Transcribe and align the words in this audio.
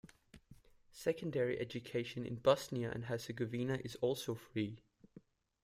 Secondary 0.93 1.59
education 1.59 2.25
in 2.25 2.37
Bosnia 2.37 2.89
and 2.89 3.05
Herzegovina 3.05 3.79
is 3.83 3.95
also 3.97 4.33
free. 4.33 4.79